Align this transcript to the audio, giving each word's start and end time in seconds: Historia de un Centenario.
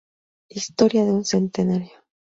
Historia 0.49 1.05
de 1.05 1.11
un 1.11 1.25
Centenario. 1.25 1.99